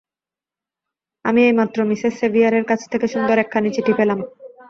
আমি 1.25 1.41
এইমাত্র 1.43 1.77
মিসেস 1.85 2.13
সেভিয়ারের 2.19 2.65
কাছ 2.67 2.81
থেকে 2.91 3.05
সুন্দর 3.07 3.35
একখানি 3.37 3.69
চিঠি 3.75 3.93
পেলাম। 3.99 4.19